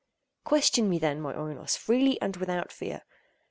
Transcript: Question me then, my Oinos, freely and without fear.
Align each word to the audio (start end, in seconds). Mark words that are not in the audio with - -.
Question 0.45 0.89
me 0.89 0.97
then, 0.97 1.21
my 1.21 1.31
Oinos, 1.35 1.77
freely 1.77 2.19
and 2.23 2.35
without 2.37 2.71
fear. 2.71 3.03